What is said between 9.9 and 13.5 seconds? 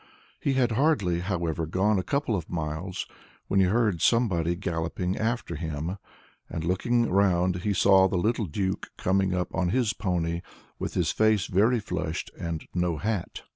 pony, with his face very flushed, and no hat.